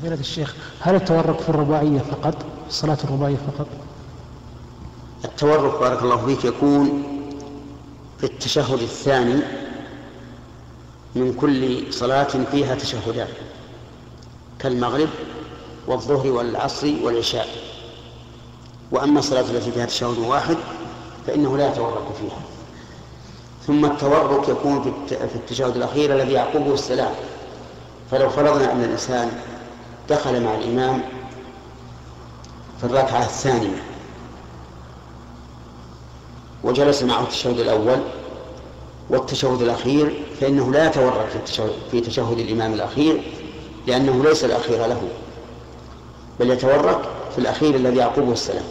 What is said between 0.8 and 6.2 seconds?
هل التورك في الرباعية فقط؟ في الصلاة الرباعية فقط؟ التورك بارك